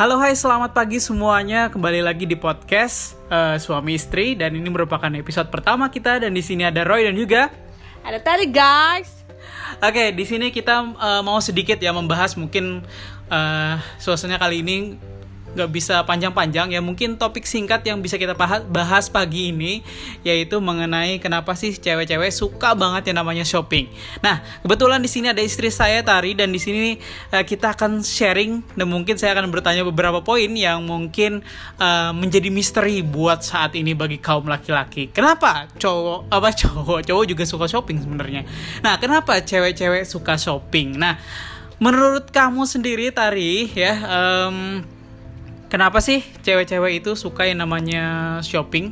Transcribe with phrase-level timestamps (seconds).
[0.00, 1.68] Halo hai selamat pagi semuanya.
[1.68, 4.32] Kembali lagi di podcast uh, suami istri.
[4.32, 6.16] Dan ini merupakan episode pertama kita.
[6.24, 7.52] Dan di sini ada Roy dan juga
[8.00, 9.28] ada tadi guys.
[9.76, 12.80] Oke di sini kita uh, mau sedikit ya membahas mungkin
[13.28, 14.96] uh, suasananya kali ini
[15.50, 18.38] nggak bisa panjang-panjang ya mungkin topik singkat yang bisa kita
[18.70, 19.82] bahas pagi ini
[20.22, 23.90] yaitu mengenai kenapa sih cewek-cewek suka banget yang namanya shopping.
[24.22, 26.96] Nah kebetulan di sini ada istri saya Tari dan di sini
[27.34, 31.42] uh, kita akan sharing dan mungkin saya akan bertanya beberapa poin yang mungkin
[31.82, 35.10] uh, menjadi misteri buat saat ini bagi kaum laki-laki.
[35.10, 38.46] Kenapa cowok apa cowok cowok juga suka shopping sebenarnya?
[38.86, 40.94] Nah kenapa cewek-cewek suka shopping?
[40.94, 41.18] Nah
[41.82, 43.94] menurut kamu sendiri Tari ya.
[44.06, 44.86] Um,
[45.70, 48.90] Kenapa sih cewek-cewek itu suka yang namanya shopping?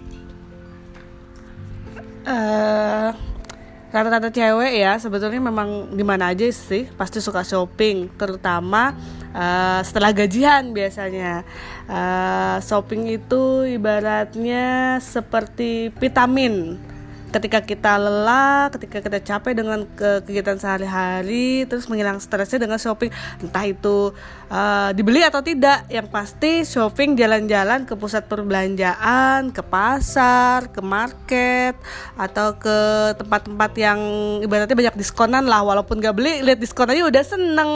[2.22, 3.10] Uh,
[3.90, 8.94] rata-rata cewek ya sebetulnya memang di mana aja sih pasti suka shopping, terutama
[9.34, 11.42] uh, setelah gajian biasanya.
[11.90, 16.78] Uh, shopping itu ibaratnya seperti vitamin
[17.28, 23.12] ketika kita lelah, ketika kita capek dengan ke kegiatan sehari-hari, terus menghilang stresnya dengan shopping,
[23.44, 24.16] entah itu
[24.48, 31.76] uh, dibeli atau tidak, yang pasti shopping jalan-jalan ke pusat perbelanjaan, ke pasar, ke market,
[32.16, 32.78] atau ke
[33.20, 34.00] tempat-tempat yang
[34.40, 37.72] ibaratnya banyak diskonan lah, walaupun gak beli, lihat diskon udah seneng.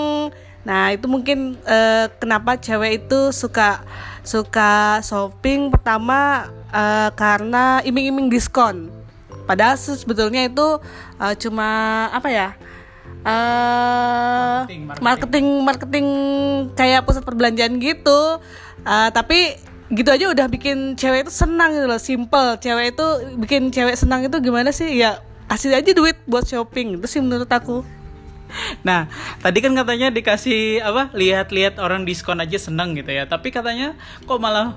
[0.63, 3.83] Nah itu mungkin uh, kenapa cewek itu suka
[4.23, 9.02] suka shopping pertama uh, karena iming-iming diskon
[9.53, 10.81] Padahal sebetulnya itu
[11.21, 11.69] uh, cuma
[12.09, 12.49] apa ya?
[13.21, 15.05] Uh, marketing, marketing.
[15.05, 16.09] marketing marketing
[16.73, 18.41] kayak pusat perbelanjaan gitu.
[18.89, 19.61] Uh, tapi
[19.93, 22.57] gitu aja udah bikin cewek itu senang gitu loh, simple.
[22.65, 24.89] Cewek itu bikin cewek senang itu gimana sih?
[24.97, 25.21] Ya
[25.53, 26.97] kasih aja duit buat shopping.
[26.97, 27.85] Itu sih menurut aku.
[28.85, 29.09] Nah,
[29.41, 31.13] tadi kan katanya dikasih apa?
[31.13, 33.29] Lihat-lihat orang diskon aja seneng gitu ya.
[33.29, 34.77] Tapi katanya kok malah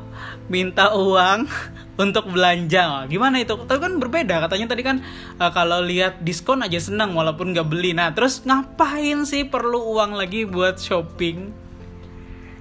[0.52, 1.47] minta uang
[1.95, 3.07] untuk belanja.
[3.07, 3.56] Gimana itu?
[3.56, 4.44] Tapi kan berbeda.
[4.47, 5.00] Katanya tadi kan
[5.39, 7.95] uh, kalau lihat diskon aja seneng walaupun nggak beli.
[7.95, 11.66] Nah, terus ngapain sih perlu uang lagi buat shopping?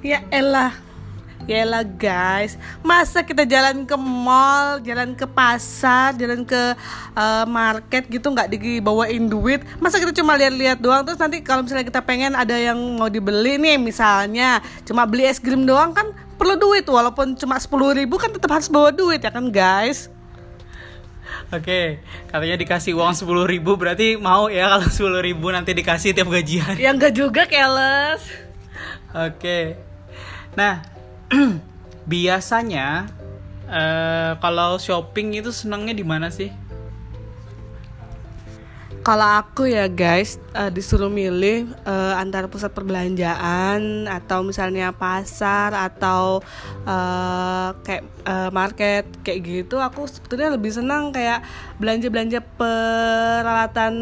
[0.04, 0.76] Ya elah,
[1.44, 6.72] Yalah guys, masa kita jalan ke mall, jalan ke pasar, jalan ke
[7.12, 9.60] uh, market gitu nggak dibawain duit?
[9.76, 13.60] Masa kita cuma lihat-lihat doang terus nanti kalau misalnya kita pengen ada yang mau dibeli
[13.60, 18.30] nih misalnya cuma beli es krim doang kan perlu duit walaupun cuma sepuluh ribu kan
[18.30, 20.12] tetap harus bawa duit ya kan guys?
[21.52, 26.28] Oke, katanya dikasih uang sepuluh ribu berarti mau ya kalau sepuluh ribu nanti dikasih tiap
[26.32, 26.74] gajian?
[26.80, 28.22] Ya enggak juga, keles.
[29.14, 29.78] Oke,
[30.58, 30.82] nah
[32.10, 33.06] biasanya
[33.70, 36.50] uh, kalau shopping itu senangnya di mana sih?
[39.04, 46.40] Kalau aku ya guys uh, disuruh milih uh, antara pusat perbelanjaan atau misalnya pasar atau
[46.88, 51.44] uh, kayak uh, market kayak gitu, aku sebetulnya lebih senang kayak
[51.76, 53.92] belanja belanja peralatan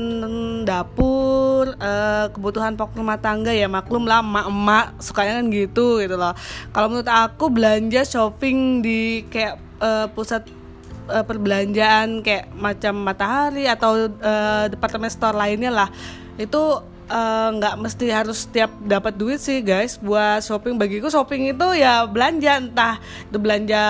[0.63, 6.31] dapur, uh, kebutuhan pokok rumah tangga ya maklum lah emak-emak sukanya kan gitu gitu loh.
[6.71, 10.62] Kalau menurut aku belanja shopping di kayak uh, pusat
[11.09, 15.89] uh, perbelanjaan kayak macam Matahari atau uh, departemen store lainnya lah.
[16.39, 16.81] Itu
[17.13, 20.01] eh, nggak uh, mesti harus setiap dapat duit sih guys.
[20.01, 20.81] Buat shopping.
[20.81, 22.59] Bagiku shopping itu ya belanja.
[22.59, 22.97] Entah
[23.29, 23.85] itu belanja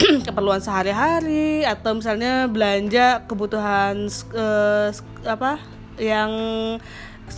[0.26, 4.88] keperluan sehari-hari atau misalnya belanja kebutuhan uh,
[5.26, 5.60] apa
[6.00, 6.30] yang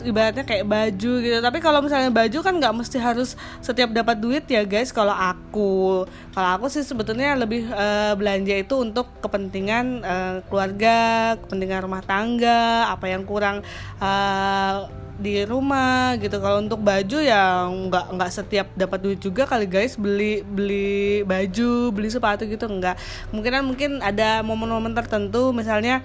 [0.00, 1.38] ibaratnya kayak baju gitu.
[1.44, 4.88] Tapi kalau misalnya baju kan nggak mesti harus setiap dapat duit ya guys.
[4.88, 10.97] Kalau aku kalau aku sih sebetulnya lebih uh, belanja itu untuk kepentingan uh, keluarga
[11.44, 13.60] kepentingan rumah tangga apa yang kurang
[14.00, 14.88] uh,
[15.20, 16.41] di rumah gitu.
[16.41, 20.00] Kalau untuk baju ya nggak nggak setiap dapat duit juga kali guys.
[20.00, 22.97] Beli beli baju beli sepatu gitu nggak.
[23.31, 25.52] Kemungkinan mungkin ada momen-momen tertentu.
[25.52, 26.00] Misalnya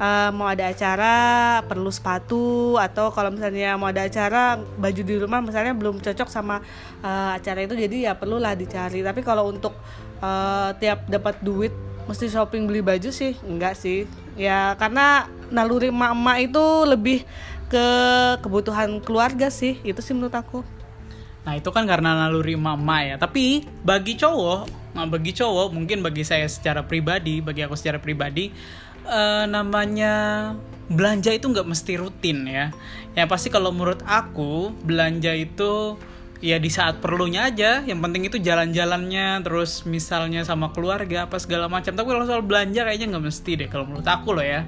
[0.00, 1.14] uh, mau ada acara
[1.68, 6.64] perlu sepatu atau kalau misalnya mau ada acara baju di rumah misalnya belum cocok sama
[7.04, 9.04] uh, acara itu jadi ya perlulah dicari.
[9.04, 9.76] Tapi kalau untuk
[10.24, 11.70] uh, tiap dapat duit
[12.08, 14.08] mesti shopping beli baju sih enggak sih.
[14.40, 17.18] Ya karena naluri emak-emak itu lebih
[17.70, 17.86] ke
[18.42, 20.66] kebutuhan keluarga sih itu sih menurut aku.
[21.44, 23.16] Nah itu kan karena naluri mama ya.
[23.16, 28.52] Tapi bagi cowok, nah bagi cowok mungkin bagi saya secara pribadi, bagi aku secara pribadi,
[29.06, 30.14] uh, namanya
[30.90, 32.74] belanja itu nggak mesti rutin ya.
[33.14, 35.96] Yang pasti kalau menurut aku belanja itu
[36.42, 37.86] ya di saat perlunya aja.
[37.86, 41.94] Yang penting itu jalan-jalannya, terus misalnya sama keluarga apa segala macam.
[41.94, 44.66] Tapi kalau soal belanja kayaknya nggak mesti deh kalau menurut aku loh ya.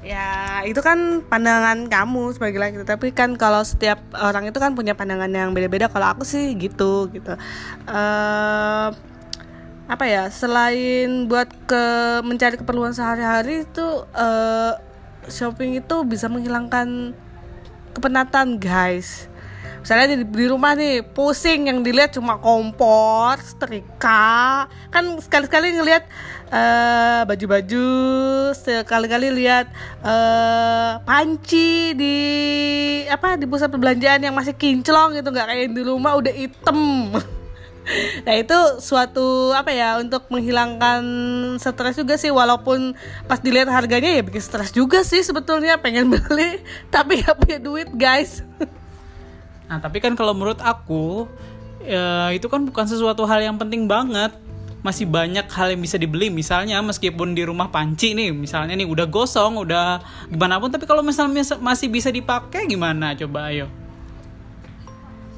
[0.00, 4.96] ya itu kan pandangan kamu sebagai laki tapi kan kalau setiap orang itu kan punya
[4.96, 7.36] pandangan yang beda-beda kalau aku sih gitu gitu
[7.84, 8.88] uh,
[9.90, 11.84] apa ya selain buat ke
[12.22, 14.78] mencari keperluan sehari-hari itu uh,
[15.26, 17.10] shopping itu bisa menghilangkan
[17.90, 19.26] kepenatan guys.
[19.82, 24.70] Misalnya di, di rumah nih pusing yang dilihat cuma kompor setrika.
[24.94, 26.06] Kan sekali-sekali ngelihat
[26.54, 27.86] uh, baju-baju
[28.54, 29.74] sekali-kali lihat
[30.06, 32.16] uh, panci di
[33.10, 37.10] apa di pusat perbelanjaan yang masih kinclong gitu nggak kayak di rumah udah hitam
[38.26, 41.02] nah itu suatu apa ya untuk menghilangkan
[41.56, 42.92] stres juga sih walaupun
[43.24, 46.60] pas dilihat harganya ya bikin stres juga sih sebetulnya pengen beli
[46.94, 48.44] tapi gak punya duit guys
[49.70, 51.30] Nah, tapi kan kalau menurut aku
[51.86, 54.34] ya, itu kan bukan sesuatu hal yang penting banget.
[54.82, 56.26] Masih banyak hal yang bisa dibeli.
[56.26, 61.06] Misalnya meskipun di rumah panci nih, misalnya nih udah gosong, udah gimana pun, tapi kalau
[61.06, 63.14] misalnya masih bisa dipakai gimana?
[63.14, 63.70] Coba ayo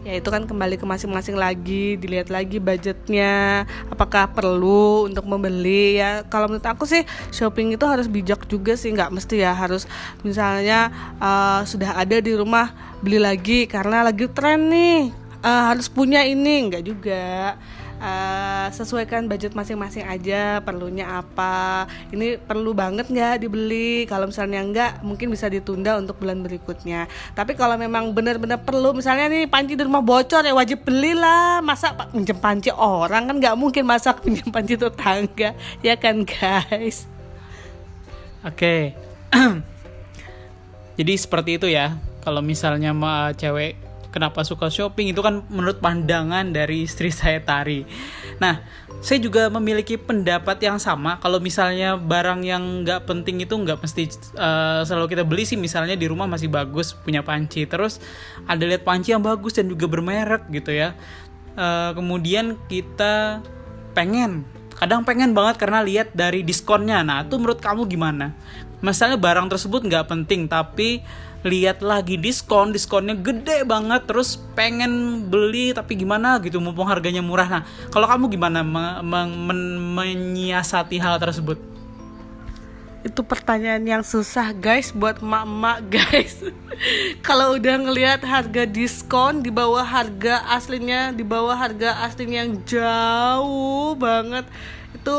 [0.02, 6.26] ya itu kan kembali ke masing-masing lagi dilihat lagi budgetnya apakah perlu untuk membeli ya.
[6.26, 9.86] Kalau menurut aku sih shopping itu harus bijak juga sih nggak mesti ya harus
[10.26, 10.90] misalnya
[11.22, 15.10] uh, sudah ada di rumah beli lagi karena lagi tren nih
[15.42, 17.54] uh, harus punya ini nggak juga
[18.02, 21.86] uh, sesuaikan budget masing-masing aja perlunya apa.
[22.10, 24.04] Ini perlu banget nggak dibeli?
[24.10, 27.06] Kalau misalnya nggak mungkin bisa ditunda untuk bulan berikutnya.
[27.32, 31.62] Tapi kalau memang benar-benar perlu misalnya nih panci di rumah bocor ya wajib belilah.
[31.62, 33.30] Masa pinjam panci orang?
[33.30, 35.54] Kan nggak mungkin masak pinjam panci tetangga.
[35.82, 37.06] Ya kan guys?
[38.42, 38.94] Oke.
[39.30, 39.30] Okay.
[40.98, 41.94] jadi seperti itu ya.
[42.22, 47.82] Kalau misalnya ma cewek kenapa suka shopping itu kan menurut pandangan dari istri saya Tari.
[48.38, 48.60] Nah,
[49.02, 51.18] saya juga memiliki pendapat yang sama.
[51.18, 55.58] Kalau misalnya barang yang nggak penting itu nggak mesti uh, selalu kita beli sih.
[55.58, 57.98] Misalnya di rumah masih bagus punya panci, terus
[58.46, 60.94] ada lihat panci yang bagus dan juga bermerek gitu ya.
[61.58, 63.42] Uh, kemudian kita
[63.92, 64.46] pengen
[64.78, 67.02] kadang pengen banget karena lihat dari diskonnya.
[67.02, 68.34] Nah, itu menurut kamu gimana?
[68.82, 71.00] Misalnya barang tersebut nggak penting tapi
[71.42, 77.46] lihat lagi diskon diskonnya gede banget terus pengen beli tapi gimana gitu mumpung harganya murah.
[77.46, 79.60] Nah kalau kamu gimana men men
[79.94, 81.58] menyiasati hal tersebut?
[83.02, 86.38] Itu pertanyaan yang susah guys buat emak-emak guys.
[87.18, 93.98] Kalau udah ngelihat harga diskon di bawah harga aslinya di bawah harga aslinya yang jauh
[93.98, 94.46] banget
[94.94, 95.16] itu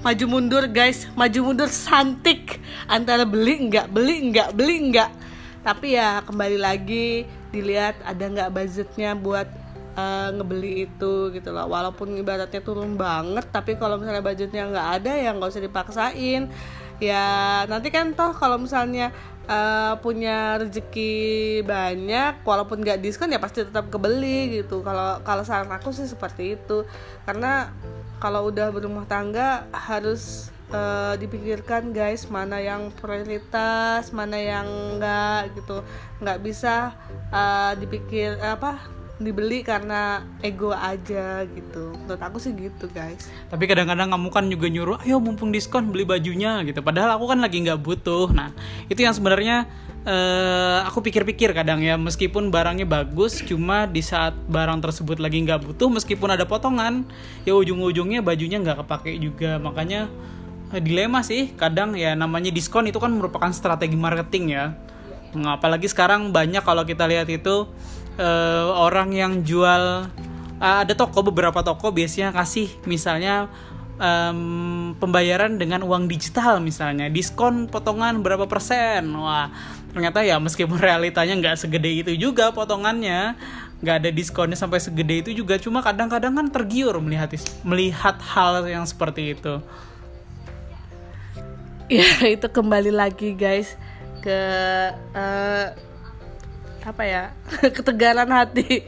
[0.00, 1.06] maju mundur guys.
[1.18, 2.62] Maju mundur santik.
[2.86, 5.10] Antara beli enggak beli enggak beli enggak
[5.68, 9.44] tapi ya kembali lagi dilihat ada nggak budgetnya buat
[10.00, 11.68] uh, ngebeli itu gitu loh.
[11.68, 16.42] Walaupun ibaratnya turun banget tapi kalau misalnya budgetnya nggak ada ya nggak usah dipaksain.
[16.98, 17.26] Ya
[17.68, 23.92] nanti kan toh kalau misalnya uh, punya rezeki banyak walaupun nggak diskon ya pasti tetap
[23.92, 24.80] kebeli gitu.
[24.80, 26.88] Kalau kalau saran aku sih seperti itu.
[27.28, 27.70] Karena
[28.18, 35.82] kalau udah berumah tangga harus uh, dipikirkan guys mana yang prioritas mana yang enggak gitu.
[36.22, 36.94] Nggak bisa
[37.30, 38.78] uh, dipikir apa
[39.18, 41.90] dibeli karena ego aja gitu.
[41.94, 43.26] Menurut aku sih gitu guys.
[43.50, 46.82] Tapi kadang-kadang kamu kan juga nyuruh ayo mumpung diskon beli bajunya gitu.
[46.82, 48.30] Padahal aku kan lagi nggak butuh.
[48.30, 48.54] Nah
[48.86, 49.66] itu yang sebenarnya
[50.04, 55.64] uh, aku pikir-pikir kadang ya meskipun barangnya bagus cuma di saat barang tersebut lagi nggak
[55.64, 57.08] butuh meskipun ada potongan
[57.42, 59.56] ya ujung-ujungnya bajunya nggak kepake juga.
[59.58, 60.06] Makanya
[60.68, 64.76] Eh, dilema sih kadang ya namanya diskon itu kan merupakan strategi marketing ya.
[65.32, 67.68] Nah, apalagi sekarang banyak kalau kita lihat itu
[68.20, 70.08] uh, orang yang jual
[70.60, 73.48] uh, ada toko beberapa toko biasanya kasih misalnya
[73.98, 77.10] um, pembayaran dengan uang digital misalnya.
[77.10, 79.12] Diskon potongan berapa persen?
[79.14, 79.50] Wah
[79.92, 83.34] ternyata ya meskipun realitanya nggak segede itu juga potongannya
[83.78, 85.58] nggak ada diskonnya sampai segede itu juga.
[85.58, 87.30] Cuma kadang-kadang kan tergiur melihat
[87.62, 89.62] melihat hal yang seperti itu.
[91.88, 93.78] Ya itu kembali lagi guys
[94.22, 94.40] ke
[95.14, 95.66] uh,
[96.82, 97.24] apa ya?
[97.76, 98.82] Ketegaran hati.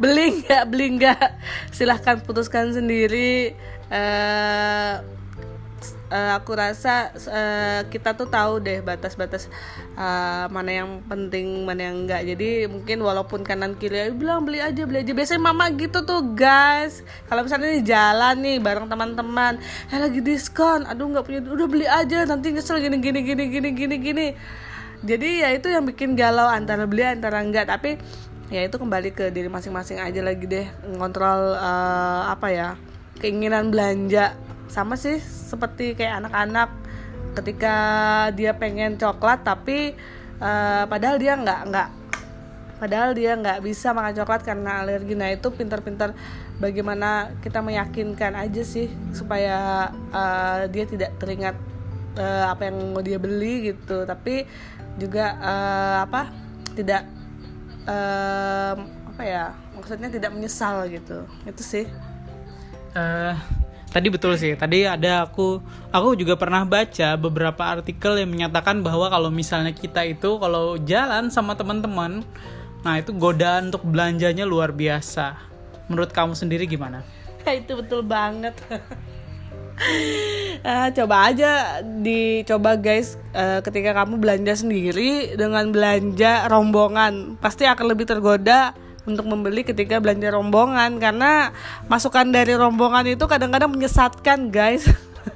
[0.00, 1.28] Beli nggak beli nggak?
[1.68, 3.52] Silahkan putuskan sendiri
[3.92, 5.04] uh,
[6.08, 9.52] aku rasa uh, kita tuh tahu deh batas-batas
[9.96, 12.24] uh, mana yang penting mana yang enggak.
[12.24, 15.12] Jadi mungkin walaupun kanan kiri bilang beli aja beli aja.
[15.12, 17.04] Biasanya mama gitu tuh guys.
[17.28, 19.60] Kalau misalnya di jalan nih bareng teman-teman
[19.92, 20.88] eh lagi diskon.
[20.88, 24.26] Aduh nggak punya udah beli aja nanti nyesel gini gini gini gini gini gini.
[24.98, 27.68] Jadi ya itu yang bikin galau antara beli antara enggak.
[27.68, 28.00] Tapi
[28.48, 30.66] ya itu kembali ke diri masing-masing aja lagi deh
[30.96, 32.68] ngontrol uh, apa ya
[33.18, 34.34] keinginan belanja.
[34.68, 36.70] Sama sih seperti kayak anak-anak
[37.38, 37.76] ketika
[38.34, 39.94] dia pengen coklat tapi
[40.42, 41.88] uh, padahal dia nggak nggak
[42.78, 45.14] padahal dia nggak bisa makan coklat karena alergi.
[45.18, 46.14] Nah itu pintar-pintar
[46.62, 51.58] bagaimana kita meyakinkan aja sih supaya uh, dia tidak teringat
[52.18, 54.06] uh, apa yang mau dia beli gitu.
[54.06, 54.46] Tapi
[54.98, 56.30] juga uh, apa
[56.74, 57.02] tidak
[57.86, 58.74] uh,
[59.14, 59.44] apa ya
[59.74, 61.26] maksudnya tidak menyesal gitu.
[61.46, 61.86] Itu sih
[62.94, 63.34] uh,
[63.90, 65.58] tadi betul sih tadi ada aku
[65.90, 71.32] aku juga pernah baca beberapa artikel yang menyatakan bahwa kalau misalnya kita itu kalau jalan
[71.32, 72.22] sama teman-teman
[72.86, 75.48] nah itu godaan untuk belanjanya luar biasa
[75.88, 77.02] Menurut kamu sendiri gimana?
[77.64, 78.54] itu betul banget.
[80.62, 87.86] uh, coba aja dicoba guys uh, ketika kamu belanja sendiri dengan belanja rombongan pasti akan
[87.88, 88.76] lebih tergoda
[89.08, 91.00] untuk membeli ketika belanja rombongan.
[91.00, 91.50] Karena
[91.88, 94.84] masukan dari rombongan itu kadang-kadang menyesatkan guys.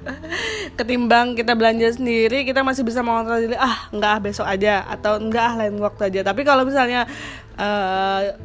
[0.78, 5.16] Ketimbang kita belanja sendiri kita masih bisa mengontrol diri ah enggak ah besok aja atau
[5.16, 6.20] enggak ah lain waktu aja.
[6.28, 7.08] Tapi kalau misalnya
[7.56, 8.36] uh,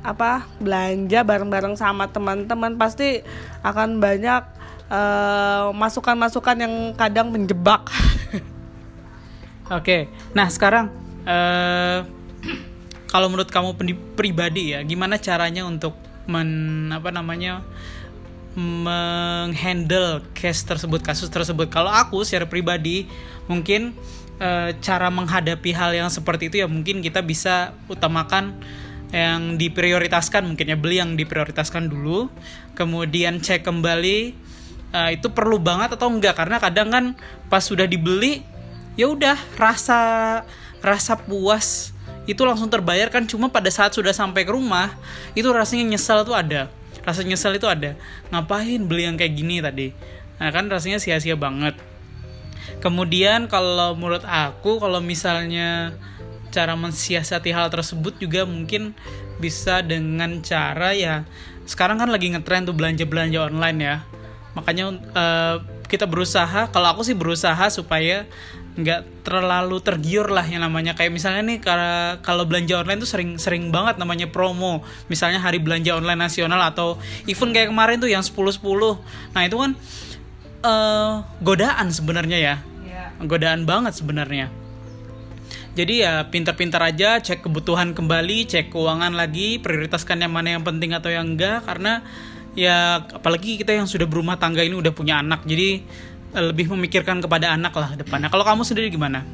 [0.00, 3.20] apa belanja bareng-bareng sama teman-teman pasti
[3.60, 4.42] akan banyak
[4.88, 7.84] eh, masukan-masukan uh, yang kadang menjebak.
[9.76, 10.90] Oke, nah sekarang
[11.28, 12.02] uh,
[13.10, 13.74] kalau menurut kamu
[14.14, 15.98] pribadi ya, gimana caranya untuk
[16.30, 17.66] men apa namanya
[18.54, 21.66] menghandle case tersebut kasus tersebut?
[21.66, 23.10] Kalau aku secara pribadi
[23.50, 23.98] mungkin
[24.38, 28.54] uh, cara menghadapi hal yang seperti itu ya mungkin kita bisa utamakan
[29.10, 32.30] yang diprioritaskan mungkin ya beli yang diprioritaskan dulu
[32.78, 34.38] kemudian cek kembali
[34.94, 37.04] uh, itu perlu banget atau enggak karena kadang kan
[37.50, 38.46] pas sudah dibeli
[38.94, 39.98] ya udah rasa
[40.78, 41.90] rasa puas
[42.28, 44.92] itu langsung terbayar kan cuma pada saat sudah sampai ke rumah
[45.32, 46.68] itu rasanya nyesel tuh ada.
[47.00, 47.96] Rasa nyesel itu ada.
[48.28, 49.96] Ngapain beli yang kayak gini tadi?
[50.36, 51.76] Nah kan rasanya sia-sia banget.
[52.84, 55.96] Kemudian kalau menurut aku kalau misalnya
[56.52, 58.92] cara mensiasati hal tersebut juga mungkin
[59.38, 61.24] bisa dengan cara ya
[61.64, 63.96] sekarang kan lagi ngetren tuh belanja belanja online ya.
[64.58, 64.84] Makanya
[65.14, 68.26] uh, kita berusaha kalau aku sih berusaha supaya
[68.78, 70.94] nggak terlalu tergiur lah yang namanya.
[70.94, 71.58] Kayak misalnya nih
[72.22, 74.86] kalau belanja online tuh sering sering banget namanya promo.
[75.10, 79.56] Misalnya hari belanja online nasional atau event kayak kemarin tuh yang 10 10 nah itu
[79.58, 79.72] kan
[80.62, 82.56] uh, godaan sebenarnya ya.
[82.86, 83.08] Yeah.
[83.26, 84.52] godaan banget sebenarnya.
[85.70, 90.90] Jadi ya pintar-pintar aja cek kebutuhan kembali cek keuangan lagi prioritaskan yang mana yang penting
[90.92, 91.62] atau yang enggak.
[91.62, 92.02] Karena
[92.58, 95.46] ya apalagi kita yang sudah berumah tangga ini udah punya anak.
[95.46, 95.86] Jadi
[96.34, 98.30] lebih memikirkan kepada anak lah depannya.
[98.30, 99.26] Kalau kamu sendiri gimana?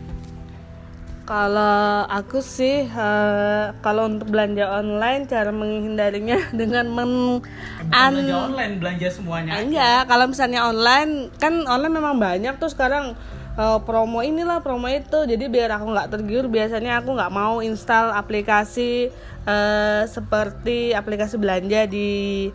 [1.27, 7.43] Kalau aku sih uh, kalau untuk belanja online cara menghindarinya dengan men
[7.91, 13.19] an belanja online belanja semuanya enggak kalau misalnya online kan online memang banyak tuh sekarang
[13.59, 15.27] uh, promo inilah promo itu.
[15.27, 19.11] Jadi biar aku nggak tergiur biasanya aku nggak mau install aplikasi
[19.51, 22.47] uh, seperti aplikasi belanja di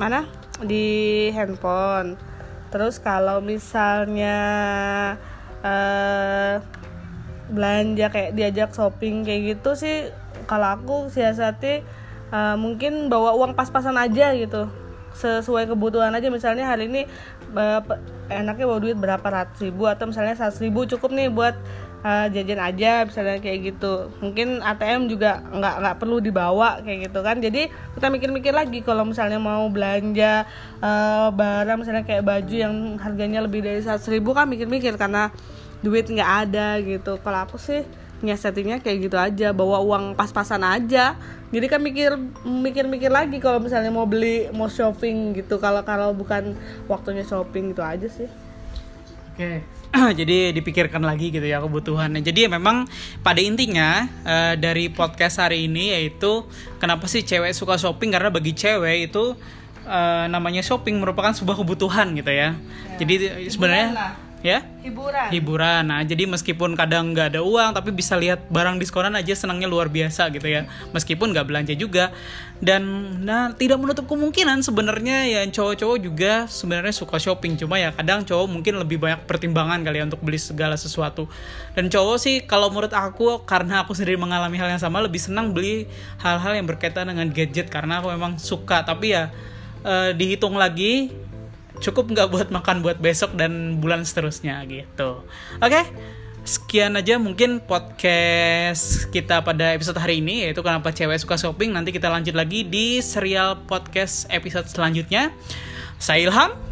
[0.00, 0.24] mana?
[0.64, 2.29] Di handphone
[2.70, 4.38] terus kalau misalnya
[5.60, 6.62] uh,
[7.50, 9.96] belanja kayak diajak shopping kayak gitu sih
[10.46, 11.82] kalau aku siasati
[12.30, 14.70] uh, mungkin bawa uang pas-pasan aja gitu.
[15.10, 16.30] Sesuai kebutuhan aja.
[16.30, 17.02] Misalnya hari ini
[18.30, 21.58] enaknya bawa duit berapa ratus ribu atau misalnya seratus ribu cukup nih buat
[22.04, 24.12] uh, jajan aja misalnya kayak gitu.
[24.20, 27.36] Mungkin ATM juga nggak nggak perlu dibawa kayak gitu kan.
[27.40, 30.48] Jadi kita mikir-mikir lagi kalau misalnya mau belanja
[30.80, 35.32] uh, barang misalnya kayak baju yang harganya lebih dari seratus ribu kan mikir-mikir karena
[35.80, 37.20] duit nggak ada gitu.
[37.20, 37.84] Kalau aku sih
[38.20, 41.16] nyiasatinnya kayak gitu aja bawa uang pas-pasan aja.
[41.50, 42.14] Jadi kan mikir
[42.44, 45.56] mikir-mikir lagi kalau misalnya mau beli mau shopping gitu.
[45.56, 46.52] Kalau kalau bukan
[46.84, 48.28] waktunya shopping gitu aja sih.
[49.32, 49.79] Oke
[50.18, 52.22] jadi dipikirkan lagi gitu ya kebutuhannya.
[52.22, 52.86] Jadi memang
[53.26, 56.46] pada intinya uh, dari podcast hari ini yaitu
[56.78, 58.14] kenapa sih cewek suka shopping?
[58.14, 59.34] Karena bagi cewek itu
[59.90, 62.96] uh, namanya shopping merupakan sebuah kebutuhan gitu ya, ya.
[63.02, 63.14] jadi
[63.50, 63.88] sebenarnya
[64.40, 65.28] ya hiburan.
[65.30, 65.82] Hiburan.
[65.88, 69.92] Nah jadi meskipun kadang nggak ada uang tapi bisa lihat barang diskonan aja senangnya luar
[69.92, 70.66] biasa gitu ya.
[70.92, 72.12] Meskipun nggak belanja juga.
[72.60, 72.84] Dan
[73.24, 77.56] nah tidak menutup kemungkinan sebenarnya ya cowok-cowok juga sebenarnya suka shopping.
[77.56, 81.28] Cuma ya kadang cowok mungkin lebih banyak pertimbangan kali ya untuk beli segala sesuatu.
[81.72, 85.56] Dan cowok sih kalau menurut aku karena aku sendiri mengalami hal yang sama lebih senang
[85.56, 85.88] beli
[86.20, 87.72] hal-hal yang berkaitan dengan gadget.
[87.72, 88.84] Karena aku memang suka.
[88.84, 89.32] Tapi ya
[89.84, 91.12] uh, dihitung lagi
[91.80, 95.24] cukup nggak buat makan buat besok dan bulan seterusnya gitu
[95.58, 95.84] oke okay?
[96.40, 101.92] sekian aja mungkin podcast kita pada episode hari ini yaitu kenapa cewek suka shopping nanti
[101.92, 105.32] kita lanjut lagi di serial podcast episode selanjutnya
[106.00, 106.70] saya Ilham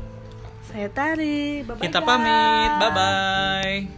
[0.69, 1.65] saya Tari.
[1.65, 2.09] Bye-bye, Kita guys.
[2.09, 2.71] pamit.
[2.77, 3.98] Bye bye.